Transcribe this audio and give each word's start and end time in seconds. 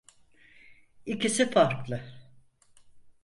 İkisi 1.05 1.49
farklı. 1.51 2.03